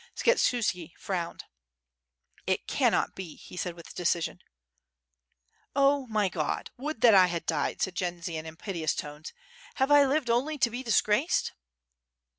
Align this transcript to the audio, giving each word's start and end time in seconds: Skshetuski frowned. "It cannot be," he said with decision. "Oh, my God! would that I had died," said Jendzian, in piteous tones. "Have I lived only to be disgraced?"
Skshetuski 0.15 0.93
frowned. 0.97 1.43
"It 2.47 2.65
cannot 2.67 3.13
be," 3.13 3.35
he 3.35 3.55
said 3.55 3.75
with 3.75 3.93
decision. 3.93 4.39
"Oh, 5.75 6.07
my 6.07 6.27
God! 6.27 6.71
would 6.75 7.01
that 7.01 7.13
I 7.13 7.27
had 7.27 7.45
died," 7.45 7.83
said 7.83 7.93
Jendzian, 7.95 8.47
in 8.47 8.55
piteous 8.55 8.95
tones. 8.95 9.31
"Have 9.75 9.91
I 9.91 10.03
lived 10.05 10.31
only 10.31 10.57
to 10.57 10.71
be 10.71 10.81
disgraced?" 10.81 11.51